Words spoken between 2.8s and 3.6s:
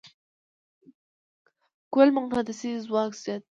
ځواک زیاتوي.